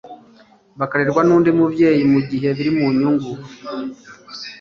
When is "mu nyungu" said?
2.77-3.31